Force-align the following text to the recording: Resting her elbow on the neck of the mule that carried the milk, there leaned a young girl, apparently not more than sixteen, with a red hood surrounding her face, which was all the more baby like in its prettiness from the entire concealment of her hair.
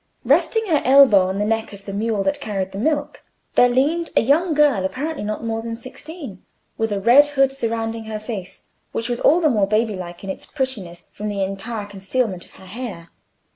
Resting 0.25 0.65
her 0.65 0.81
elbow 0.83 1.27
on 1.27 1.37
the 1.37 1.45
neck 1.45 1.73
of 1.73 1.85
the 1.85 1.93
mule 1.93 2.23
that 2.23 2.41
carried 2.41 2.71
the 2.71 2.79
milk, 2.79 3.23
there 3.53 3.69
leaned 3.69 4.09
a 4.17 4.21
young 4.21 4.55
girl, 4.55 4.83
apparently 4.83 5.23
not 5.23 5.43
more 5.45 5.61
than 5.61 5.75
sixteen, 5.75 6.43
with 6.75 6.91
a 6.91 6.99
red 6.99 7.27
hood 7.27 7.51
surrounding 7.51 8.05
her 8.05 8.19
face, 8.19 8.63
which 8.93 9.07
was 9.09 9.19
all 9.21 9.39
the 9.39 9.47
more 9.47 9.67
baby 9.67 9.95
like 9.95 10.23
in 10.23 10.31
its 10.31 10.47
prettiness 10.47 11.09
from 11.13 11.29
the 11.29 11.43
entire 11.43 11.85
concealment 11.85 12.43
of 12.45 12.53
her 12.53 12.65
hair. 12.65 13.09